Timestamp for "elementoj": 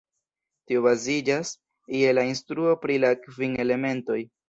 3.69-4.23